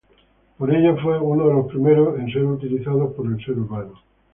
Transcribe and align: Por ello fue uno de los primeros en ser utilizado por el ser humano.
Por 0.57 0.73
ello 0.73 0.97
fue 0.99 1.19
uno 1.19 1.47
de 1.47 1.53
los 1.53 1.67
primeros 1.67 2.17
en 2.17 2.27
ser 2.33 2.43
utilizado 2.45 3.13
por 3.13 3.27
el 3.27 3.37
ser 3.45 3.59
humano. 3.59 3.93